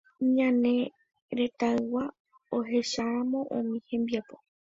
[0.35, 0.75] Ñane
[1.37, 2.03] retãygua
[2.57, 4.35] ohecharamo umi hembiapo.